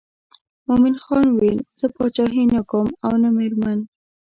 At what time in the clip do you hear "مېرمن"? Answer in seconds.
3.37-3.79